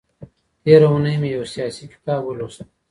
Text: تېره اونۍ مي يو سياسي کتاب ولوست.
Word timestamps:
تېره 0.63 0.87
اونۍ 0.91 1.15
مي 1.21 1.29
يو 1.35 1.43
سياسي 1.53 1.85
کتاب 1.93 2.19
ولوست. 2.25 2.59